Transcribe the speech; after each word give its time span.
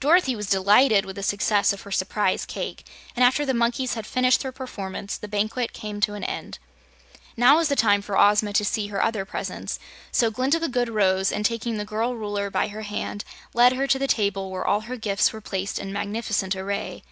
Dorothy 0.00 0.34
was 0.34 0.48
delighted 0.50 1.04
with 1.04 1.14
the 1.14 1.22
success 1.22 1.72
of 1.72 1.82
her 1.82 1.92
"Surprise 1.92 2.44
Cake," 2.44 2.84
and 3.14 3.24
after 3.24 3.46
the 3.46 3.54
monkeys 3.54 3.94
had 3.94 4.04
finished 4.04 4.40
their 4.42 4.50
performance, 4.50 5.16
the 5.16 5.28
banquet 5.28 5.72
came 5.72 6.00
to 6.00 6.14
an 6.14 6.24
end. 6.24 6.58
Now 7.36 7.58
was 7.58 7.68
the 7.68 7.76
time 7.76 8.02
for 8.02 8.18
Ozma 8.18 8.52
to 8.54 8.64
see 8.64 8.88
her 8.88 9.00
other 9.00 9.24
presents, 9.24 9.78
so 10.10 10.28
Glinda 10.28 10.58
the 10.58 10.68
Good 10.68 10.88
rose 10.88 11.30
and, 11.30 11.46
taking 11.46 11.78
the 11.78 11.84
girl 11.84 12.16
Ruler 12.16 12.50
by 12.50 12.66
her 12.66 12.82
hand, 12.82 13.24
led 13.54 13.74
her 13.74 13.86
to 13.86 13.98
the 14.00 14.08
table 14.08 14.50
where 14.50 14.66
all 14.66 14.80
her 14.80 14.96
gifts 14.96 15.32
were 15.32 15.40
placed 15.40 15.78
in 15.78 15.92
magnificent 15.92 16.56
array. 16.56 17.04